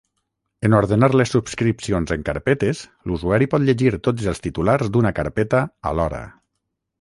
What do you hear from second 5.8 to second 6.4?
alhora.